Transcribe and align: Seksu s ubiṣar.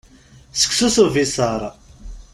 Seksu 0.61 0.87
s 0.95 0.97
ubiṣar. 1.03 1.61